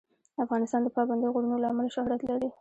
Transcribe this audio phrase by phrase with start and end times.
[0.43, 2.49] افغانستان د پابندی غرونه له امله شهرت لري.